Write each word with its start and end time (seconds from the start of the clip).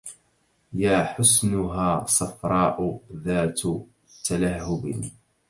يا 0.73 1.03
حسنها 1.03 2.05
صفراء 2.05 3.01
ذات 3.13 3.59
تلهب 4.25 5.11